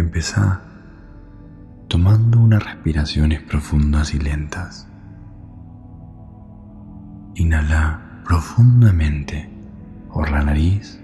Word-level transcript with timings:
Empezá 0.00 0.62
tomando 1.86 2.40
unas 2.40 2.64
respiraciones 2.64 3.42
profundas 3.42 4.14
y 4.14 4.18
lentas. 4.18 4.88
Inhala 7.34 8.22
profundamente 8.24 9.50
por 10.10 10.30
la 10.30 10.42
nariz 10.42 10.98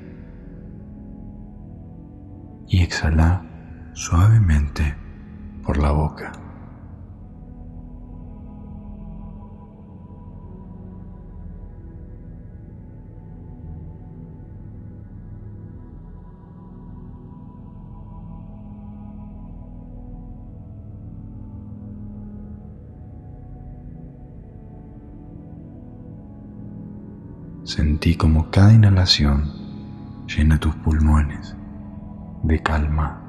y 2.69 2.83
exhala 2.83 3.45
suavemente 3.93 4.95
por 5.63 5.77
la 5.77 5.91
boca. 5.91 6.33
Sentí 27.97 28.15
como 28.15 28.51
cada 28.51 28.75
inhalación 28.75 29.51
llena 30.27 30.61
tus 30.61 30.75
pulmones 30.75 31.57
de 32.43 32.63
calma. 32.63 33.23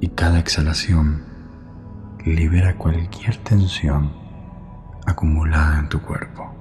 Y 0.00 0.08
cada 0.08 0.40
exhalación 0.40 1.22
libera 2.24 2.76
cualquier 2.76 3.36
tensión 3.36 4.27
acumulada 5.08 5.78
en 5.78 5.88
tu 5.88 6.00
cuerpo. 6.00 6.54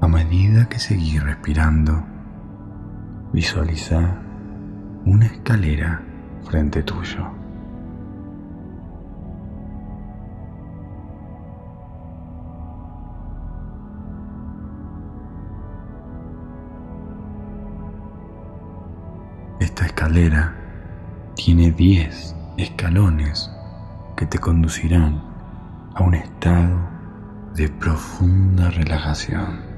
A 0.00 0.08
medida 0.08 0.68
que 0.68 0.78
seguís 0.78 1.22
respirando, 1.22 2.02
visualiza 3.32 4.29
una 5.04 5.26
escalera 5.26 6.02
frente 6.44 6.82
tuyo. 6.82 7.26
Esta 19.60 19.86
escalera 19.86 20.54
tiene 21.34 21.70
10 21.70 22.34
escalones 22.56 23.50
que 24.16 24.26
te 24.26 24.38
conducirán 24.38 25.22
a 25.94 26.02
un 26.02 26.14
estado 26.14 26.78
de 27.54 27.68
profunda 27.68 28.70
relajación. 28.70 29.69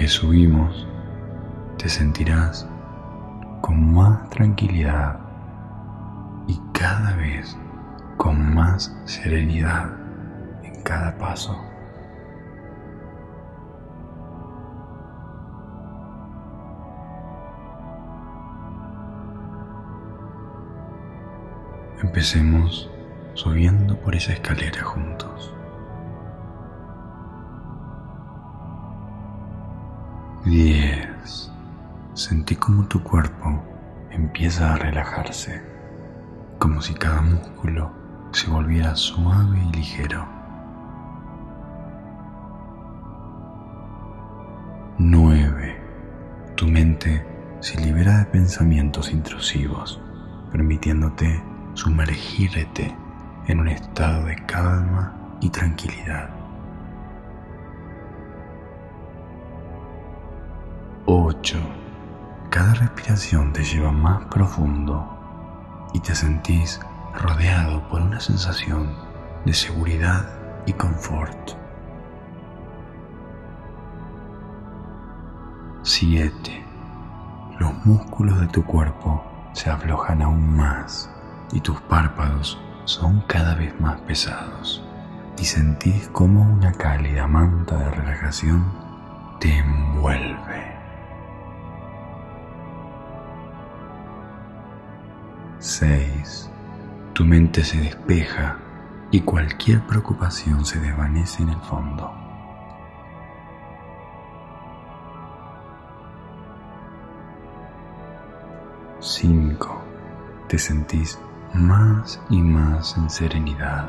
Que 0.00 0.08
subimos, 0.08 0.88
te 1.76 1.86
sentirás 1.86 2.66
con 3.60 3.92
más 3.92 4.30
tranquilidad 4.30 5.20
y 6.46 6.58
cada 6.72 7.14
vez 7.16 7.54
con 8.16 8.54
más 8.54 8.96
serenidad 9.04 9.90
en 10.62 10.82
cada 10.84 11.18
paso. 11.18 11.54
Empecemos 22.02 22.90
subiendo 23.34 24.00
por 24.00 24.14
esa 24.14 24.32
escalera 24.32 24.82
juntos. 24.82 25.54
10. 30.44 31.52
Sentí 32.14 32.56
como 32.56 32.86
tu 32.86 33.02
cuerpo 33.02 33.62
empieza 34.10 34.72
a 34.72 34.76
relajarse, 34.76 35.62
como 36.58 36.80
si 36.80 36.94
cada 36.94 37.20
músculo 37.20 37.90
se 38.32 38.48
volviera 38.48 38.96
suave 38.96 39.58
y 39.68 39.76
ligero. 39.76 40.26
9. 44.98 45.78
mente 46.66 47.26
se 47.60 47.78
libera 47.78 48.18
de 48.18 48.24
pensamientos 48.26 49.12
intrusivos, 49.12 50.00
permitiéndote 50.52 51.42
sumergirte 51.74 52.96
en 53.46 53.60
un 53.60 53.68
estado 53.68 54.24
de 54.24 54.36
calma 54.46 55.36
y 55.42 55.50
tranquilidad. 55.50 56.39
8. 61.30 61.58
Cada 62.50 62.74
respiración 62.74 63.52
te 63.52 63.62
lleva 63.62 63.92
más 63.92 64.24
profundo 64.24 65.88
y 65.92 66.00
te 66.00 66.12
sentís 66.12 66.80
rodeado 67.14 67.88
por 67.88 68.00
una 68.00 68.18
sensación 68.18 68.96
de 69.44 69.54
seguridad 69.54 70.28
y 70.66 70.72
confort. 70.72 71.52
7. 75.82 76.66
Los 77.60 77.86
músculos 77.86 78.40
de 78.40 78.48
tu 78.48 78.64
cuerpo 78.64 79.24
se 79.52 79.70
aflojan 79.70 80.22
aún 80.22 80.56
más 80.56 81.08
y 81.52 81.60
tus 81.60 81.80
párpados 81.82 82.60
son 82.86 83.20
cada 83.28 83.54
vez 83.54 83.72
más 83.80 84.00
pesados 84.00 84.84
y 85.38 85.44
sentís 85.44 86.08
como 86.08 86.42
una 86.42 86.72
cálida 86.72 87.28
manta 87.28 87.76
de 87.76 87.90
relajación 87.92 88.64
te 89.38 89.58
envuelve. 89.58 90.69
6. 95.80 96.50
Tu 97.14 97.24
mente 97.24 97.64
se 97.64 97.78
despeja 97.78 98.58
y 99.10 99.22
cualquier 99.22 99.80
preocupación 99.86 100.66
se 100.66 100.78
desvanece 100.78 101.42
en 101.42 101.48
el 101.48 101.60
fondo. 101.62 102.12
5. 109.00 109.82
Te 110.48 110.58
sentís 110.58 111.18
más 111.54 112.20
y 112.28 112.42
más 112.42 112.98
en 112.98 113.08
serenidad 113.08 113.88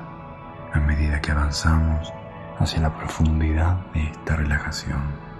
a 0.71 0.79
medida 0.79 1.19
que 1.19 1.33
avanzamos 1.33 2.13
hacia 2.57 2.79
la 2.79 2.95
profundidad 2.95 3.85
de 3.93 4.03
esta 4.03 4.37
relajación. 4.37 5.30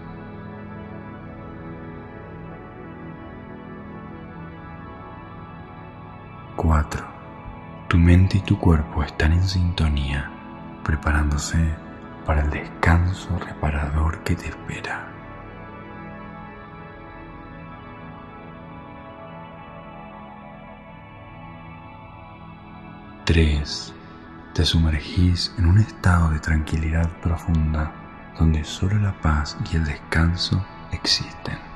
Cuatro. 6.55 7.05
Tu 7.87 7.97
mente 7.97 8.37
y 8.37 8.41
tu 8.41 8.59
cuerpo 8.59 9.03
están 9.03 9.31
en 9.33 9.43
sintonía, 9.43 10.29
preparándose 10.83 11.57
para 12.25 12.41
el 12.41 12.49
descanso 12.49 13.37
reparador 13.39 14.23
que 14.23 14.35
te 14.35 14.49
espera. 14.49 15.11
3. 23.25 23.93
Te 24.53 24.65
sumergís 24.65 25.55
en 25.57 25.65
un 25.65 25.79
estado 25.79 26.31
de 26.31 26.39
tranquilidad 26.39 27.09
profunda 27.21 27.93
donde 28.37 28.65
solo 28.65 28.99
la 28.99 29.13
paz 29.21 29.57
y 29.71 29.77
el 29.77 29.85
descanso 29.85 30.65
existen. 30.91 31.70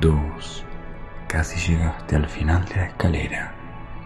Dos. 0.00 0.62
Casi 1.26 1.72
llegaste 1.72 2.16
al 2.16 2.28
final 2.28 2.64
de 2.66 2.76
la 2.76 2.86
escalera 2.86 3.54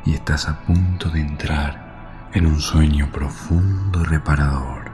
y 0.04 0.14
estás 0.14 0.48
a 0.48 0.60
punto 0.60 1.08
de 1.08 1.20
entrar 1.20 2.28
en 2.32 2.46
un 2.46 2.60
sueño 2.60 3.10
profundo 3.10 4.00
y 4.02 4.04
reparador. 4.04 4.90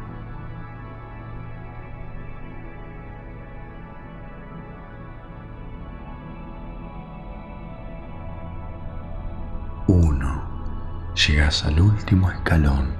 1. 9.86 11.12
Llegas 11.14 11.64
al 11.64 11.78
último 11.78 12.30
escalón 12.30 12.94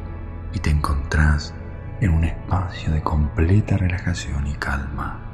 y 0.52 0.58
te 0.58 0.68
encontrás 0.68 1.54
en 2.02 2.10
un 2.10 2.24
espacio 2.24 2.92
de 2.92 3.02
completa 3.02 3.78
relajación 3.78 4.46
y 4.46 4.54
calma. 4.54 5.25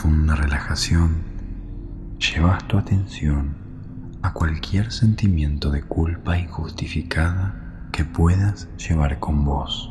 Profunda 0.00 0.36
relajación, 0.36 1.24
llevas 2.20 2.68
tu 2.68 2.78
atención 2.78 3.56
a 4.22 4.32
cualquier 4.32 4.92
sentimiento 4.92 5.72
de 5.72 5.82
culpa 5.82 6.38
injustificada 6.38 7.88
que 7.90 8.04
puedas 8.04 8.68
llevar 8.76 9.18
con 9.18 9.44
vos. 9.44 9.90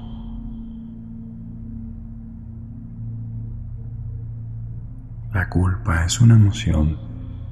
La 5.33 5.49
culpa 5.49 6.05
es 6.05 6.21
una 6.21 6.35
emoción 6.35 6.97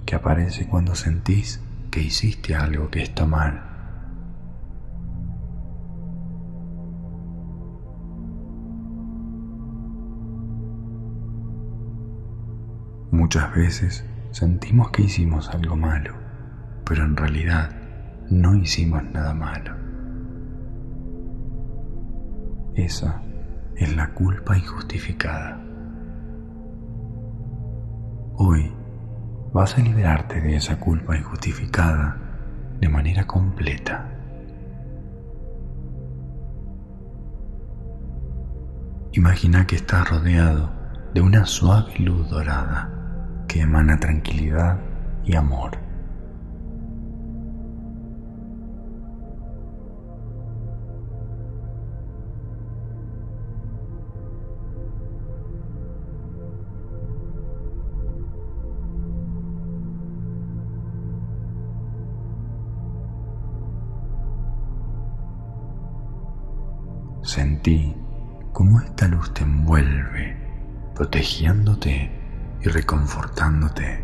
que 0.05 0.15
aparece 0.15 0.65
cuando 0.65 0.95
sentís 0.95 1.59
que 1.91 2.01
hiciste 2.01 2.55
algo 2.55 2.89
que 2.89 3.03
está 3.03 3.25
mal 3.25 3.74
Muchas 13.25 13.55
veces 13.55 14.05
sentimos 14.29 14.91
que 14.91 15.01
hicimos 15.01 15.49
algo 15.49 15.75
malo, 15.75 16.13
pero 16.85 17.03
en 17.03 17.17
realidad 17.17 17.71
no 18.29 18.53
hicimos 18.53 19.01
nada 19.03 19.33
malo. 19.33 19.75
Esa 22.75 23.23
es 23.77 23.95
la 23.95 24.13
culpa 24.13 24.55
injustificada. 24.55 25.59
Hoy 28.35 28.71
vas 29.51 29.75
a 29.75 29.81
liberarte 29.81 30.39
de 30.39 30.57
esa 30.57 30.79
culpa 30.79 31.17
injustificada 31.17 32.17
de 32.79 32.89
manera 32.89 33.25
completa. 33.25 34.07
Imagina 39.13 39.65
que 39.65 39.77
estás 39.77 40.11
rodeado 40.11 40.69
de 41.15 41.21
una 41.21 41.47
suave 41.47 41.97
luz 41.97 42.29
dorada 42.29 42.95
emana 43.59 43.99
tranquilidad 43.99 44.79
y 45.25 45.35
amor. 45.35 45.77
Sentí 67.23 67.95
cómo 68.53 68.79
esta 68.79 69.07
luz 69.07 69.33
te 69.33 69.43
envuelve, 69.43 70.37
protegiéndote 70.93 72.24
y 72.65 72.69
reconfortándote. 72.69 74.03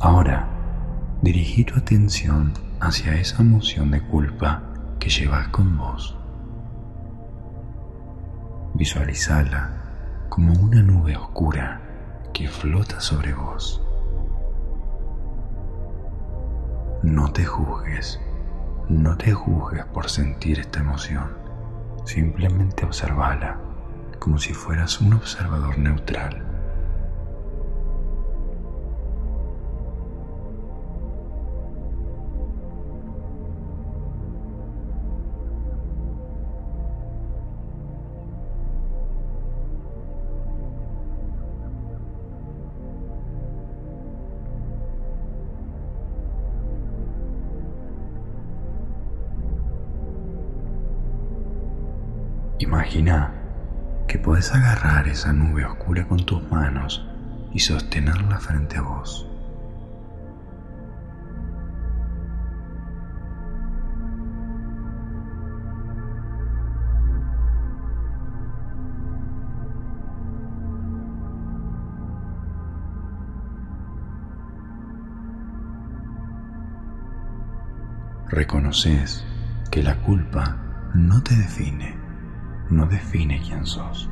Ahora, 0.00 0.48
dirigí 1.22 1.64
tu 1.64 1.76
atención 1.76 2.52
hacia 2.80 3.14
esa 3.14 3.42
emoción 3.42 3.90
de 3.92 4.00
culpa 4.00 4.67
que 4.98 5.08
llevas 5.10 5.48
con 5.48 5.76
vos. 5.76 6.16
Visualizala 8.74 9.70
como 10.28 10.52
una 10.52 10.82
nube 10.82 11.16
oscura 11.16 11.80
que 12.32 12.48
flota 12.48 13.00
sobre 13.00 13.34
vos. 13.34 13.82
No 17.02 17.32
te 17.32 17.44
juzgues, 17.44 18.20
no 18.88 19.16
te 19.16 19.32
juzgues 19.32 19.84
por 19.86 20.08
sentir 20.08 20.60
esta 20.60 20.80
emoción. 20.80 21.36
Simplemente 22.04 22.84
observala 22.84 23.58
como 24.18 24.38
si 24.38 24.52
fueras 24.52 25.00
un 25.00 25.14
observador 25.14 25.78
neutral. 25.78 26.47
Imagina 52.78 53.32
que 54.06 54.20
puedes 54.20 54.54
agarrar 54.54 55.08
esa 55.08 55.32
nube 55.32 55.64
oscura 55.64 56.06
con 56.06 56.24
tus 56.24 56.48
manos 56.48 57.04
y 57.52 57.58
sostenerla 57.58 58.38
frente 58.38 58.76
a 58.76 58.82
vos. 58.82 59.26
Reconoces 78.28 79.26
que 79.68 79.82
la 79.82 79.96
culpa 80.02 80.56
no 80.94 81.20
te 81.24 81.34
define 81.34 81.97
no 82.70 82.86
define 82.86 83.40
quién 83.42 83.64
sos. 83.66 84.08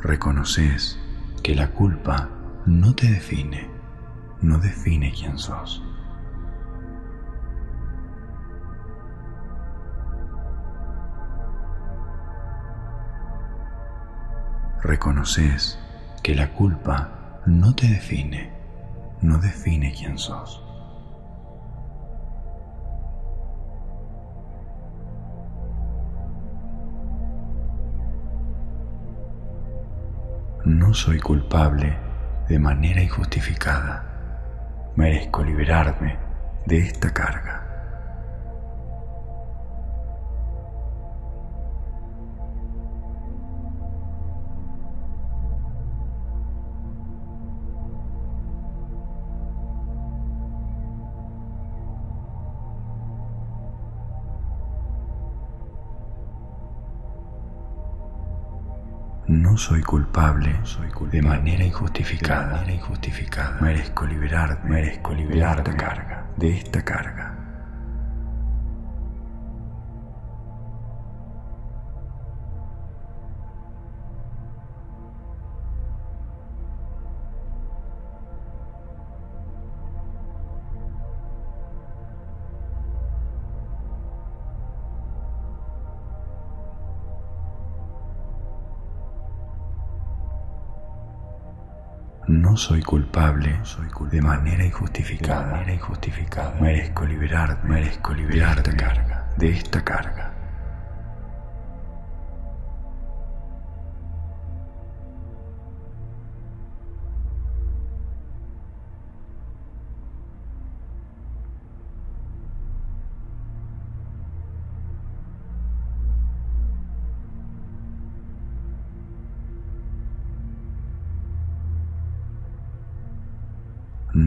Reconoces 0.00 0.98
que 1.42 1.54
la 1.54 1.70
culpa 1.70 2.28
no 2.66 2.94
te 2.94 3.10
define, 3.10 3.70
no 4.42 4.58
define 4.58 5.12
quién 5.12 5.38
sos. 5.38 5.82
Reconoces 14.82 15.78
que 16.22 16.34
la 16.34 16.52
culpa 16.52 17.40
no 17.46 17.74
te 17.74 17.88
define, 17.88 18.53
no 19.24 19.38
define 19.38 19.90
quién 19.94 20.18
sos. 20.18 20.62
No 30.66 30.92
soy 30.92 31.18
culpable 31.20 31.96
de 32.48 32.58
manera 32.58 33.02
injustificada. 33.02 34.92
Merezco 34.94 35.42
liberarme 35.42 36.18
de 36.66 36.78
esta 36.80 37.12
carga. 37.12 37.63
No 59.34 59.58
soy 59.58 59.82
culpable 59.82 60.60
soy 60.62 60.88
culpable. 60.90 61.20
de 61.20 61.22
manera 61.22 61.64
injustificada. 61.64 62.46
De 62.46 62.52
manera 62.52 62.72
injustificada. 62.74 63.60
Merezco 63.60 64.06
liberarme, 64.06 64.70
merezco 64.70 65.12
de 65.12 65.76
carga, 65.76 66.26
de 66.36 66.56
esta 66.56 66.84
carga. 66.84 67.43
No 92.54 92.58
soy 92.58 92.82
culpable, 92.82 93.58
soy 93.64 93.88
culpable 93.88 94.20
de 94.20 94.22
manera 94.22 94.64
injustificada. 94.64 95.44
De 95.44 95.50
manera 95.50 95.74
injustificada. 95.74 96.54
Merezco 96.60 97.04
liberarme, 97.04 97.68
merezco 97.68 98.14
liberar 98.14 98.62
de 98.62 98.76
carga, 98.76 99.26
de 99.36 99.50
esta 99.50 99.82
carga. 99.82 100.33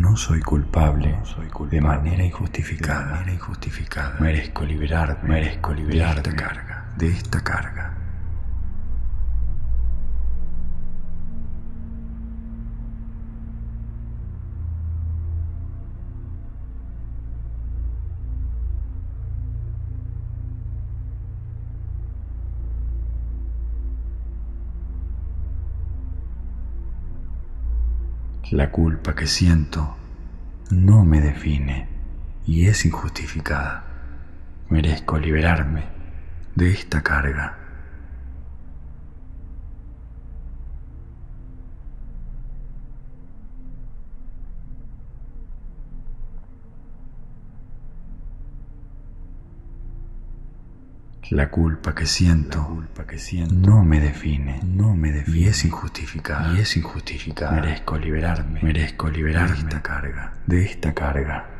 No 0.08 0.16
soy 0.16 0.40
culpable, 0.40 1.20
soy 1.26 1.48
culpable 1.48 1.76
de 1.76 1.82
manera 1.82 2.24
injustificada. 2.24 3.08
De 3.08 3.12
manera 3.12 3.34
injustificada. 3.34 4.16
Merezco 4.22 4.64
liberarme, 4.64 5.28
merezco 5.28 5.74
liberar 5.74 6.24
de 6.24 6.34
carga, 6.34 6.86
de 6.96 7.08
esta 7.10 7.44
carga. 7.44 7.97
La 28.52 28.72
culpa 28.72 29.14
que 29.14 29.28
siento 29.28 29.98
no 30.72 31.04
me 31.04 31.20
define 31.20 31.90
y 32.46 32.68
es 32.68 32.86
injustificada. 32.86 33.84
Merezco 34.70 35.20
liberarme 35.20 35.84
de 36.56 36.72
esta 36.72 37.04
carga. 37.04 37.57
La 51.30 51.50
culpa 51.50 51.94
que 51.94 52.06
siento, 52.06 52.66
culpa 52.66 53.06
que 53.06 53.18
siento 53.18 53.54
no 53.54 53.84
me 53.84 54.00
define, 54.00 54.62
no 54.64 54.96
me 54.96 55.12
define 55.12 55.40
y 55.40 55.46
es 55.46 55.66
injustificada, 55.66 56.54
y 56.56 56.62
es 56.62 56.78
injustificada. 56.78 57.52
Merezco 57.52 57.98
liberarme, 57.98 58.62
merezco 58.64 59.10
liberarme 59.10 59.56
de 59.56 59.60
esta 59.60 59.82
carga, 59.82 60.34
de 60.46 60.64
esta 60.64 60.94
carga. 60.94 61.57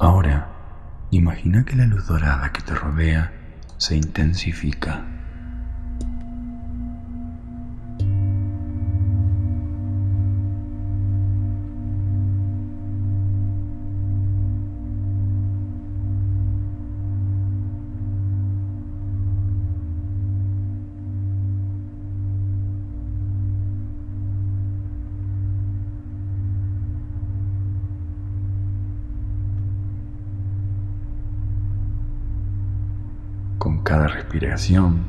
Ahora, 0.00 0.46
imagina 1.10 1.64
que 1.64 1.74
la 1.74 1.86
luz 1.86 2.06
dorada 2.06 2.52
que 2.52 2.62
te 2.62 2.72
rodea 2.72 3.32
se 3.78 3.96
intensifica. 3.96 5.17
Cada 33.88 34.06
respiración, 34.06 35.06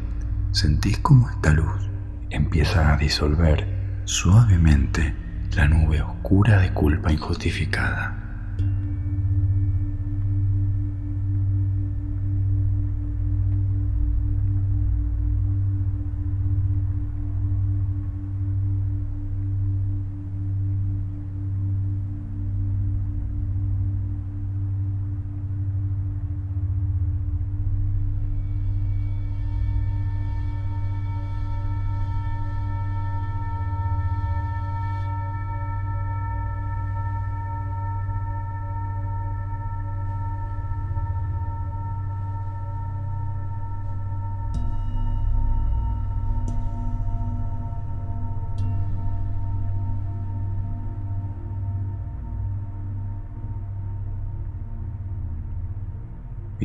sentís 0.53 0.99
como 0.99 1.29
esta 1.29 1.51
luz 1.51 1.89
empieza 2.29 2.93
a 2.93 2.97
disolver 2.97 3.67
suavemente 4.05 5.13
la 5.53 5.67
nube 5.67 6.01
oscura 6.01 6.61
de 6.61 6.73
culpa 6.73 7.11
injustificada. 7.11 8.28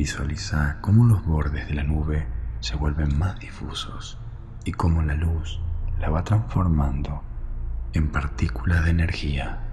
Visualiza 0.05 0.77
cómo 0.81 1.03
los 1.03 1.25
bordes 1.25 1.67
de 1.67 1.73
la 1.73 1.81
nube 1.81 2.27
se 2.59 2.75
vuelven 2.75 3.17
más 3.17 3.39
difusos 3.39 4.19
y 4.63 4.71
cómo 4.71 5.01
la 5.01 5.15
luz 5.15 5.59
la 5.97 6.11
va 6.11 6.23
transformando 6.23 7.23
en 7.91 8.11
partículas 8.11 8.85
de 8.85 8.91
energía. 8.91 9.64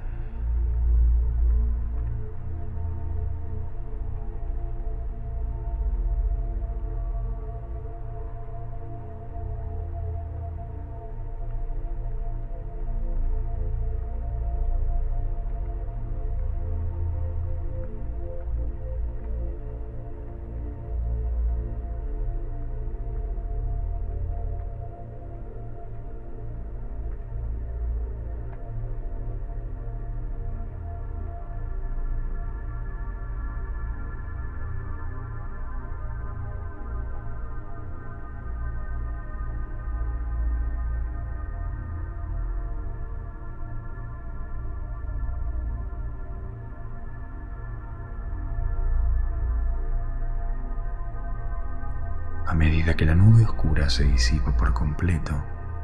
Oscura 53.44 53.90
se 53.90 54.05
disipa 54.05 54.57
por 54.57 54.72
completo, 54.72 55.33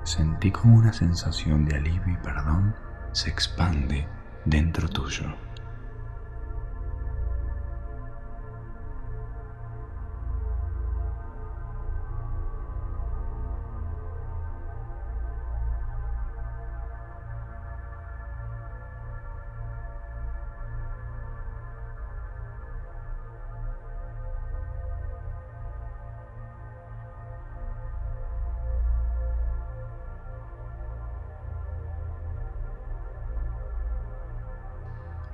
sentí 0.04 0.50
como 0.50 0.76
una 0.76 0.92
sensación 0.92 1.64
de 1.64 1.76
alivio 1.76 2.12
y 2.12 2.16
perdón 2.16 2.74
se 3.12 3.30
expande 3.30 4.06
dentro 4.44 4.88
tuyo. 4.88 5.34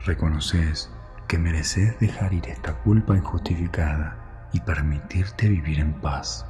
Reconoces 0.04 0.90
que 1.28 1.38
mereces 1.38 1.98
dejar 2.00 2.34
ir 2.34 2.46
esta 2.48 2.74
culpa 2.74 3.16
injustificada 3.16 4.48
y 4.52 4.60
permitirte 4.60 5.48
vivir 5.48 5.80
en 5.80 5.94
paz. 5.94 6.46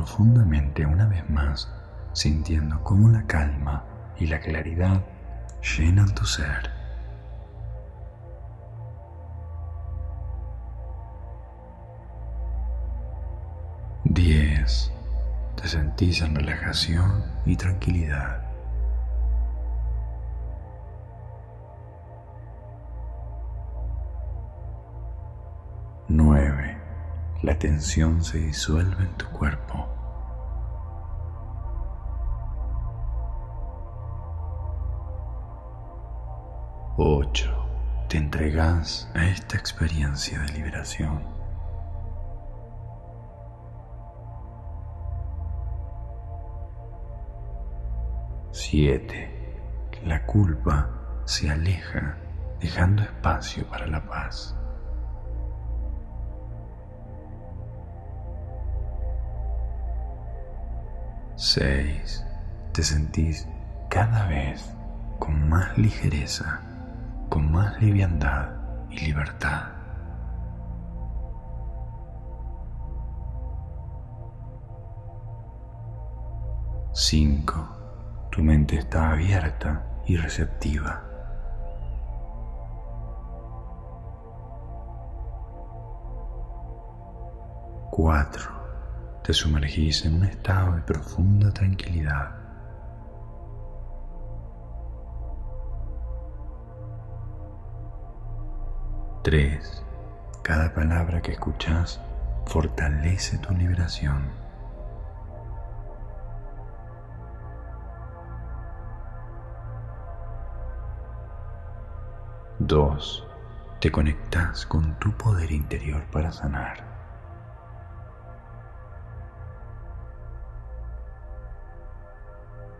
Profundamente 0.00 0.86
una 0.86 1.06
vez 1.08 1.28
más, 1.28 1.70
sintiendo 2.14 2.82
cómo 2.82 3.10
la 3.10 3.26
calma 3.26 3.84
y 4.18 4.28
la 4.28 4.40
claridad 4.40 5.02
llenan 5.76 6.14
tu 6.14 6.24
ser. 6.24 6.70
Diez. 14.04 14.90
Te 15.60 15.68
sentís 15.68 16.22
en 16.22 16.34
relajación 16.34 17.22
y 17.44 17.56
tranquilidad. 17.56 18.42
Nueve. 26.08 26.78
La 27.42 27.58
tensión 27.58 28.24
se 28.24 28.38
disuelve 28.38 29.04
en 29.04 29.12
tu 29.18 29.26
cuerpo. 29.26 29.69
Te 38.10 38.16
entregas 38.16 39.08
a 39.14 39.24
esta 39.28 39.56
experiencia 39.56 40.40
de 40.40 40.52
liberación. 40.54 41.22
Siete. 48.50 49.30
La 50.04 50.26
culpa 50.26 50.90
se 51.24 51.50
aleja 51.50 52.16
dejando 52.60 53.04
espacio 53.04 53.64
para 53.68 53.86
la 53.86 54.04
paz. 54.04 54.56
6. 61.36 62.26
Te 62.72 62.82
sentís 62.82 63.46
cada 63.88 64.26
vez 64.26 64.74
con 65.20 65.48
más 65.48 65.78
ligereza, 65.78 66.60
con 67.30 67.50
más 67.50 67.80
liviandad 67.80 68.50
y 68.90 69.06
libertad. 69.06 69.68
5. 76.92 78.28
Tu 78.30 78.42
mente 78.42 78.76
está 78.76 79.12
abierta 79.12 79.82
y 80.04 80.16
receptiva. 80.16 81.04
4 87.90 88.60
te 89.22 89.34
sumergís 89.34 90.04
en 90.06 90.14
un 90.14 90.24
estado 90.24 90.74
de 90.74 90.82
profunda 90.82 91.52
tranquilidad. 91.52 92.39
Tres. 99.22 99.84
Cada 100.42 100.72
palabra 100.72 101.20
que 101.20 101.32
escuchas 101.32 102.00
fortalece 102.46 103.36
tu 103.36 103.52
liberación. 103.52 104.30
Dos. 112.58 113.26
Te 113.78 113.92
conectas 113.92 114.64
con 114.64 114.98
tu 114.98 115.12
poder 115.12 115.52
interior 115.52 116.02
para 116.10 116.32
sanar. 116.32 116.82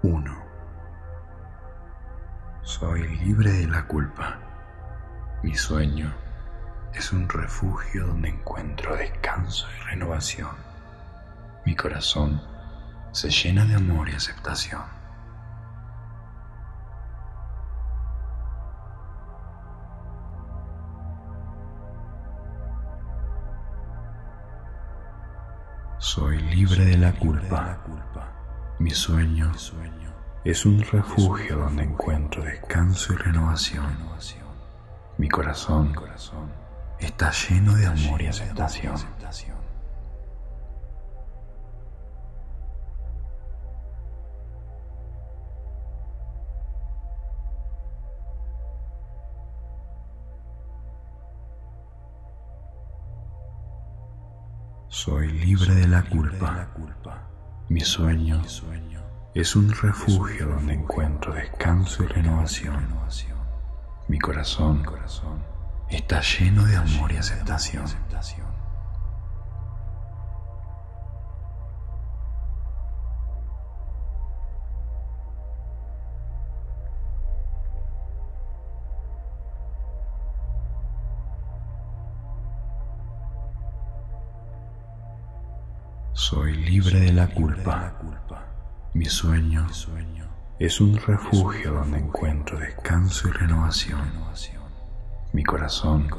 1. 0.02 0.42
Soy 2.62 3.06
libre 3.18 3.50
de 3.52 3.66
la 3.66 3.86
culpa. 3.86 4.38
Mi 5.42 5.54
sueño 5.54 6.10
es 6.94 7.12
un 7.12 7.28
refugio 7.28 8.06
donde 8.06 8.28
encuentro 8.28 8.96
descanso 8.96 9.66
y 9.76 9.84
renovación. 9.90 10.50
Mi 11.64 11.76
corazón 11.76 12.40
se 13.12 13.30
llena 13.30 13.64
de 13.64 13.74
amor 13.74 14.08
y 14.08 14.12
aceptación. 14.12 14.82
Soy 25.98 26.38
libre 26.38 26.84
de 26.86 26.96
la 26.96 27.12
culpa. 27.12 27.78
Mi 28.78 28.90
sueño 28.90 29.52
es 30.44 30.64
un 30.64 30.82
refugio 30.82 31.58
donde 31.58 31.82
encuentro 31.82 32.42
descanso 32.42 33.12
y 33.12 33.16
renovación. 33.16 33.84
Mi 35.18 35.28
corazón 35.28 35.92
está 37.00 37.30
lleno 37.32 37.74
de 37.74 37.86
amor 37.86 38.22
y 38.22 38.26
aceptación. 38.26 38.96
Soy 54.88 55.28
libre 55.32 55.74
de 55.74 55.88
la 55.88 56.02
culpa. 56.02 56.68
Mi 57.68 57.80
sueño 57.80 58.42
es 59.34 59.56
un 59.56 59.72
refugio 59.72 60.48
donde 60.48 60.74
encuentro 60.74 61.32
descanso 61.32 62.02
y 62.02 62.06
renovación. 62.08 62.84
Mi 64.08 64.18
corazón 64.18 64.82
está 65.90 66.20
lleno 66.20 66.64
de 66.64 66.76
amor 66.76 67.12
y 67.12 67.16
aceptación. 67.16 67.84
Soy 86.12 86.54
libre 86.54 87.00
de 87.00 87.12
la 87.12 87.26
culpa. 87.26 87.94
Mi 88.92 89.06
sueño 89.06 89.66
es 90.58 90.80
un 90.80 90.96
refugio 90.98 91.72
donde 91.72 91.98
encuentro 91.98 92.58
descanso 92.58 93.28
y 93.28 93.32
renovación. 93.32 94.59
Mi 95.32 95.44
corazón 95.44 96.10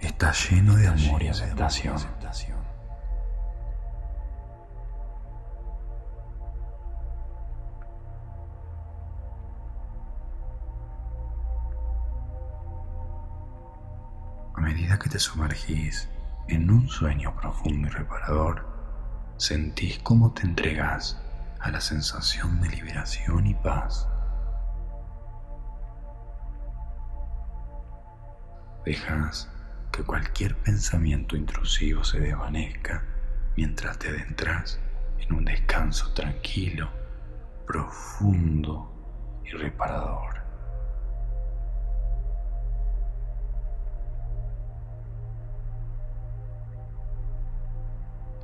está 0.00 0.32
lleno 0.32 0.74
de 0.76 0.88
amor 0.88 1.22
y 1.22 1.28
aceptación. 1.28 1.96
A 14.54 14.60
medida 14.60 14.98
que 14.98 15.10
te 15.10 15.18
sumergís 15.18 16.08
en 16.48 16.70
un 16.70 16.88
sueño 16.88 17.34
profundo 17.36 17.88
y 17.88 17.90
reparador, 17.90 18.66
sentís 19.36 19.98
cómo 19.98 20.32
te 20.32 20.42
entregas 20.42 21.20
a 21.60 21.70
la 21.70 21.82
sensación 21.82 22.62
de 22.62 22.70
liberación 22.70 23.46
y 23.46 23.54
paz. 23.54 24.08
Dejas 28.86 29.50
que 29.90 30.04
cualquier 30.04 30.56
pensamiento 30.56 31.36
intrusivo 31.36 32.04
se 32.04 32.20
desvanezca 32.20 33.02
mientras 33.56 33.98
te 33.98 34.08
adentras 34.08 34.78
en 35.18 35.34
un 35.34 35.44
descanso 35.44 36.14
tranquilo, 36.14 36.88
profundo 37.66 39.42
y 39.44 39.50
reparador. 39.50 40.36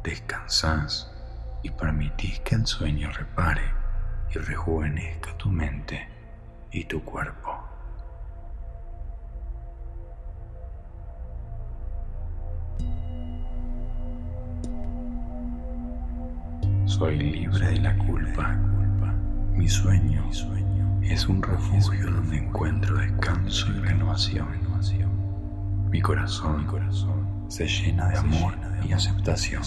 descansás 0.02 1.08
y 1.62 1.70
permitís 1.70 2.40
que 2.40 2.56
el 2.56 2.66
sueño 2.66 3.12
repare 3.12 3.62
y 4.34 4.38
rejuvenezca 4.38 5.38
tu 5.38 5.48
mente 5.48 6.08
y 6.72 6.84
tu 6.84 7.04
cuerpo. 7.04 7.61
Soy 16.92 17.18
libre 17.18 17.68
de 17.68 17.80
la 17.80 17.96
culpa. 17.96 18.54
Mi 19.54 19.66
sueño 19.66 20.28
es 21.02 21.26
un 21.26 21.42
refugio 21.42 22.10
donde 22.10 22.36
encuentro 22.36 22.98
descanso 22.98 23.66
y 23.72 23.78
renovación. 23.80 24.46
Mi 25.90 26.02
corazón 26.02 26.66
se 27.48 27.66
llena 27.66 28.08
de 28.10 28.18
amor 28.18 28.52
y 28.86 28.92
aceptación. 28.92 29.62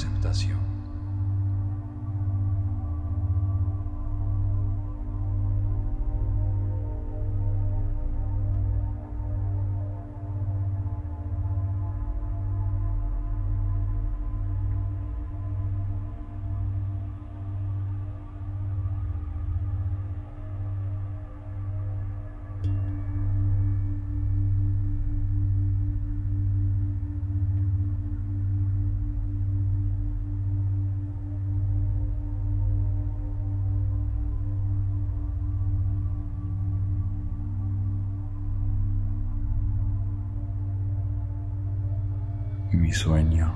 Sueño 42.96 43.54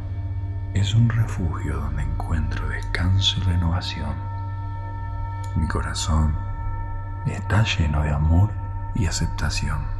es 0.73 0.93
un 0.93 1.09
refugio 1.09 1.77
donde 1.77 2.03
encuentro 2.03 2.67
descanso 2.67 3.39
y 3.39 3.43
renovación. 3.43 4.13
Mi 5.55 5.67
corazón 5.67 6.35
está 7.25 7.63
lleno 7.63 8.03
de 8.03 8.09
amor 8.09 8.51
y 8.95 9.05
aceptación. 9.05 9.98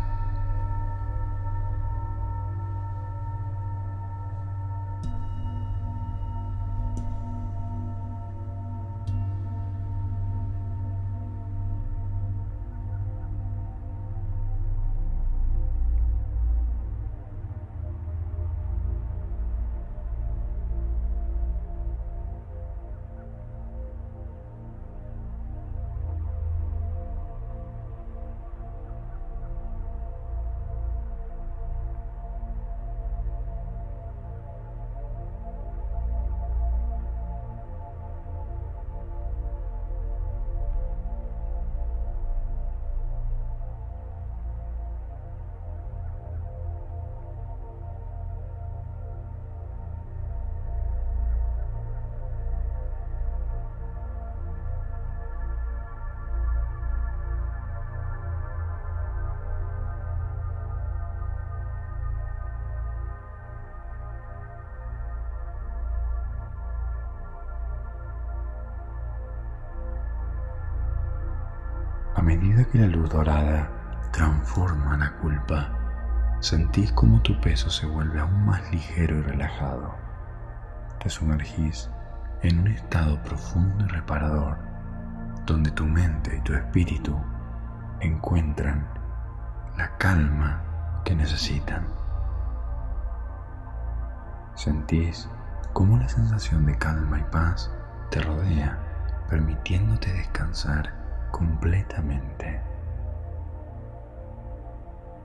A 72.19 72.21
medida 72.21 72.65
que 72.65 72.77
la 72.77 72.87
luz 72.87 73.09
dorada 73.09 73.69
transforma 74.11 74.97
la 74.97 75.09
culpa, 75.19 75.69
sentís 76.41 76.91
como 76.91 77.21
tu 77.21 77.39
peso 77.39 77.69
se 77.69 77.85
vuelve 77.85 78.19
aún 78.19 78.45
más 78.45 78.59
ligero 78.73 79.19
y 79.19 79.21
relajado. 79.21 79.95
Te 81.01 81.09
sumergís 81.09 81.89
en 82.41 82.59
un 82.59 82.67
estado 82.67 83.23
profundo 83.23 83.85
y 83.85 83.87
reparador, 83.87 84.57
donde 85.45 85.71
tu 85.71 85.85
mente 85.85 86.35
y 86.35 86.41
tu 86.41 86.53
espíritu 86.55 87.17
encuentran 88.01 88.85
la 89.77 89.95
calma 89.95 90.61
que 91.05 91.15
necesitan. 91.15 91.87
Sentís 94.55 95.29
cómo 95.71 95.97
la 95.97 96.09
sensación 96.09 96.65
de 96.65 96.77
calma 96.77 97.17
y 97.17 97.23
paz 97.31 97.71
te 98.11 98.19
rodea, 98.19 98.77
permitiéndote 99.29 100.11
descansar 100.11 100.98
completamente. 101.31 102.59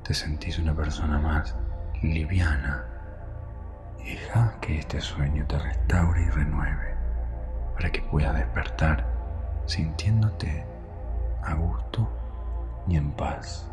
Te 0.03 0.15
sentís 0.15 0.59
una 0.59 0.75
persona 0.75 1.19
más 1.19 1.55
liviana 2.03 2.85
y 3.99 4.15
deja 4.15 4.55
que 4.61 4.79
este 4.79 5.01
sueño 5.01 5.47
te 5.47 5.59
restaure 5.59 6.23
y 6.23 6.31
renueve 6.31 6.95
para 7.75 7.91
que 7.91 8.03
puedas 8.03 8.35
despertar 8.35 9.07
sintiéndote 9.67 10.65
a 11.43 11.55
gusto 11.55 12.09
y 12.87 12.97
en 12.97 13.11
paz. 13.13 13.71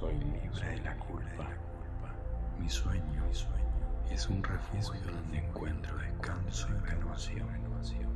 Soy 0.00 0.14
libre 0.14 0.66
de 0.70 0.80
la 0.80 0.96
culpa. 0.96 1.46
Mi 2.58 2.70
sueño, 2.70 3.22
es 4.10 4.28
un 4.30 4.42
refugio 4.42 5.12
donde 5.12 5.38
encuentro 5.40 5.94
descanso 5.98 6.68
y 6.70 6.88
renovación. 6.88 8.08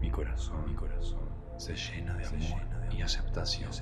Mi 0.00 0.10
corazón, 0.10 0.66
mi 0.66 0.74
corazón 0.74 1.30
se 1.56 1.74
llena 1.74 2.12
de 2.12 2.26
amor 2.26 2.60
y 2.92 3.00
aceptación. 3.00 3.72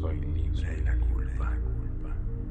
Soy 0.00 0.18
libre 0.18 0.76
de 0.76 0.82
la 0.82 0.96
culpa. 0.96 1.52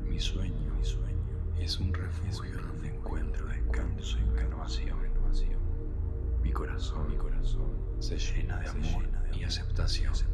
Mi 0.08 0.20
sueño, 0.20 0.72
mi 0.78 0.86
sueño 0.86 1.58
es 1.58 1.80
un 1.80 1.92
refugio 1.92 2.62
donde 2.62 2.90
encuentro 2.90 3.48
descanso 3.48 4.20
y 4.20 4.38
renovación. 4.38 5.00
Mi 6.44 6.52
corazón, 6.52 7.10
mi 7.10 7.18
corazón 7.18 7.72
se 7.98 8.20
llena 8.20 8.60
de 8.60 8.70
amor 8.70 9.04
y 9.34 9.44
aceptación. 9.46 10.14
Soy 10.14 10.28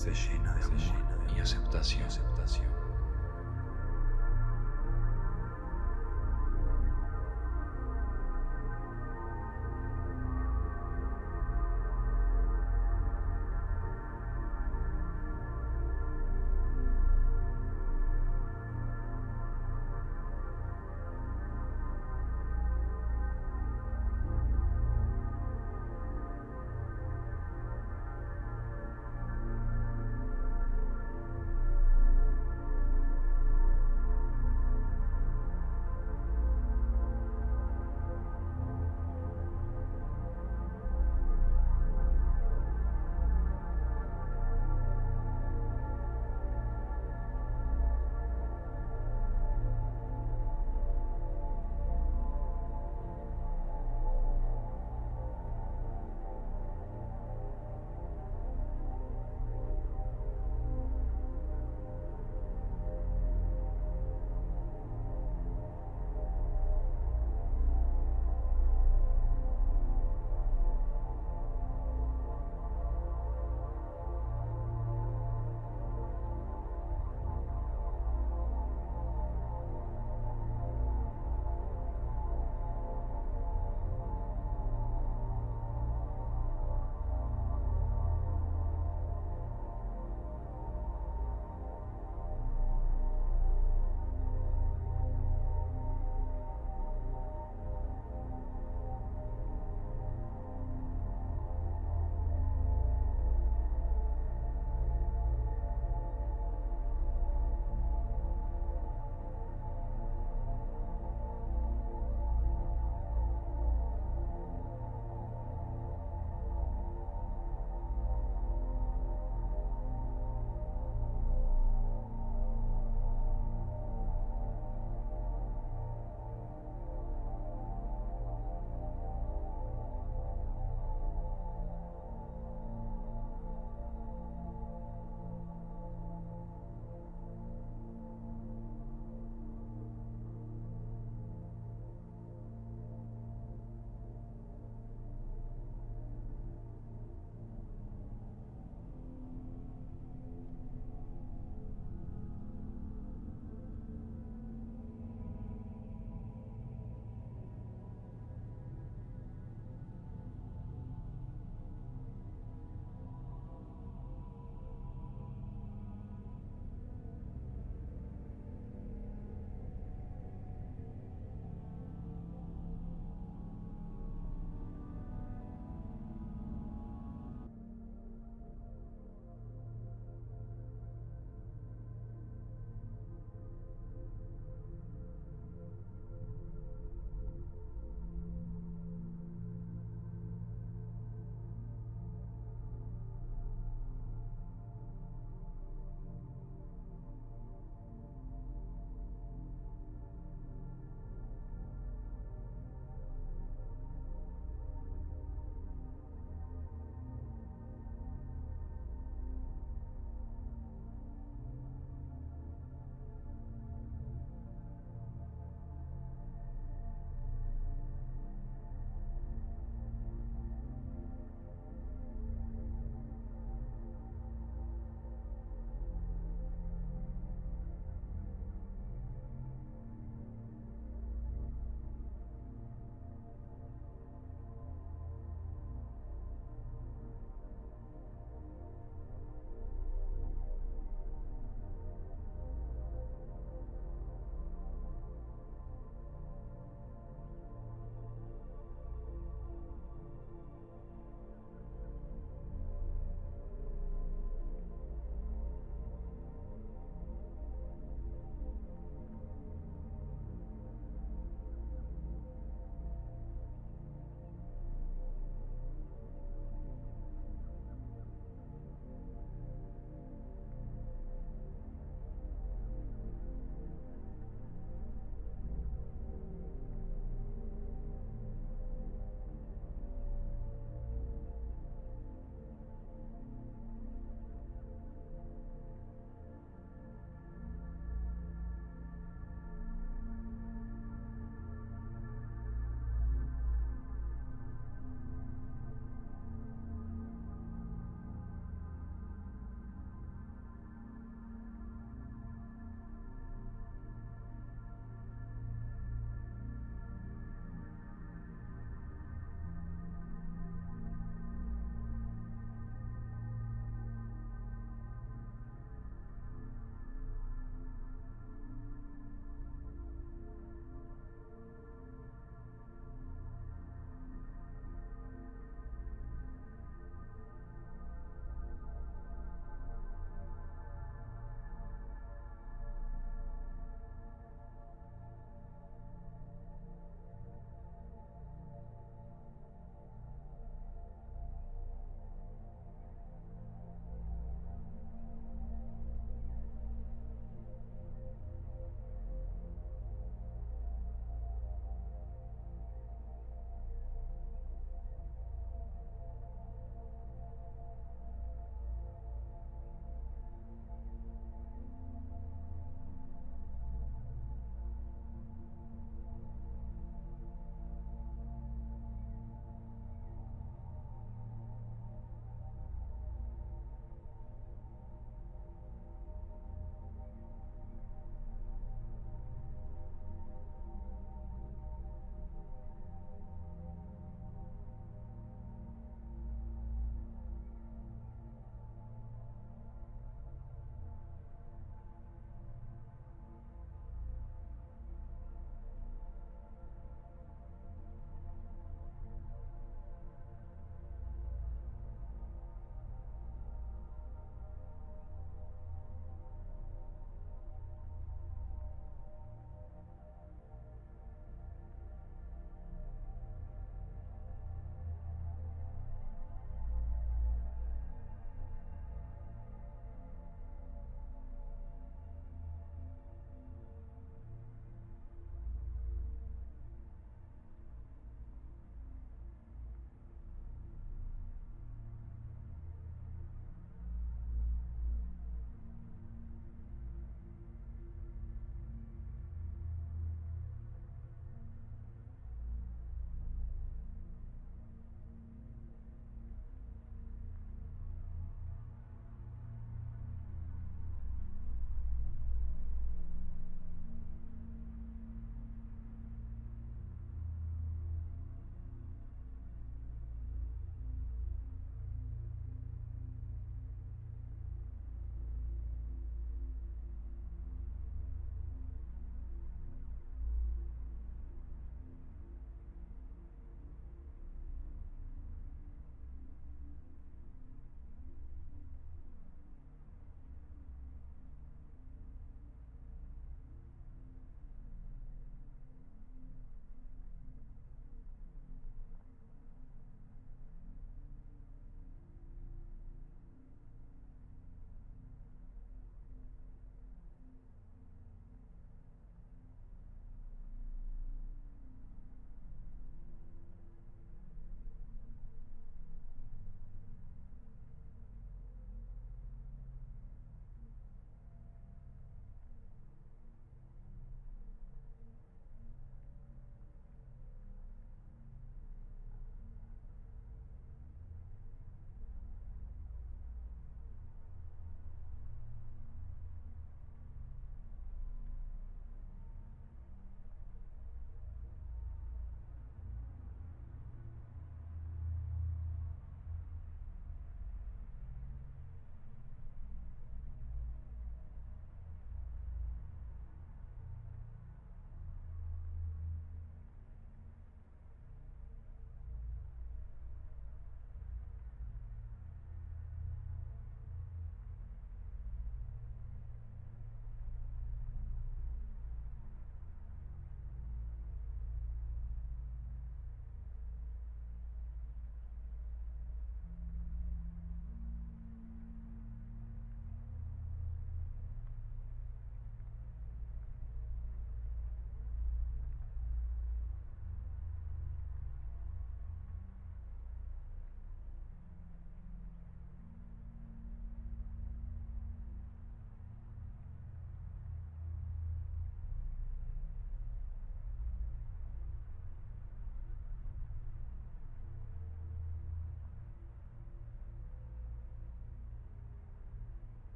se 0.00 0.14
de 0.54 1.36
y 1.36 1.40
aceptación. 1.40 2.06
aceptación. 2.06 2.79